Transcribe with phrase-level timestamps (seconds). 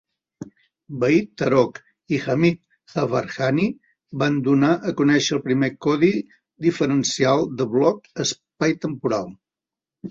[1.01, 1.77] Vahid Tarokh
[2.17, 2.57] i Hamid
[2.95, 3.67] Jafarkhani
[4.25, 6.11] van donar a conèixer el primer codi
[6.69, 9.33] diferencial de bloc espai-temporal.